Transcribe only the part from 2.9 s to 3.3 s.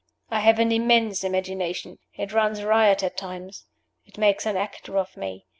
at